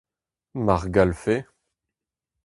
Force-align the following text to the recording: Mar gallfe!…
Mar 0.65 0.83
gallfe!… 0.95 1.35